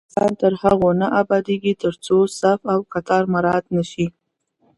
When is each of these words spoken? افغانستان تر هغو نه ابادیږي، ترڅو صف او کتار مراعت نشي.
افغانستان 0.07 0.31
تر 0.41 0.53
هغو 0.61 0.89
نه 1.01 1.07
ابادیږي، 1.21 1.73
ترڅو 1.81 2.17
صف 2.39 2.59
او 2.73 2.79
کتار 2.93 3.23
مراعت 3.33 3.65
نشي. 3.75 4.05